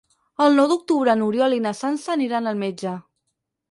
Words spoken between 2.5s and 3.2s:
al metge.